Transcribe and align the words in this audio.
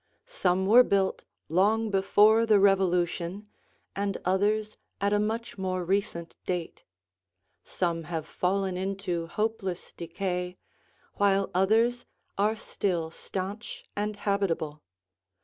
Some 0.25 0.65
were 0.65 0.81
built 0.81 1.21
long 1.47 1.91
before 1.91 2.47
the 2.47 2.59
Revolution 2.59 3.47
and 3.95 4.17
others 4.25 4.75
at 4.99 5.13
a 5.13 5.19
much 5.19 5.59
more 5.59 5.85
recent 5.85 6.35
date. 6.47 6.83
Some 7.63 8.05
have 8.05 8.25
fallen 8.25 8.77
into 8.77 9.27
hopeless 9.27 9.93
decay, 9.93 10.57
while 11.17 11.51
others 11.53 12.07
are 12.35 12.55
still 12.55 13.11
stanch 13.11 13.85
and 13.95 14.15
habitable. 14.15 14.81